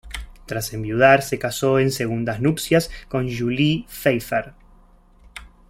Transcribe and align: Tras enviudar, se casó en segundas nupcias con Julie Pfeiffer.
Tras 0.47 0.73
enviudar, 0.73 1.21
se 1.21 1.37
casó 1.37 1.77
en 1.77 1.91
segundas 1.91 2.41
nupcias 2.41 2.89
con 3.07 3.29
Julie 3.31 3.85
Pfeiffer. 3.87 4.53